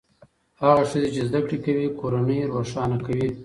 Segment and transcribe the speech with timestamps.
[0.61, 3.27] هغه ښځې چې زده کړې کوي کورنۍ روښانه کوي.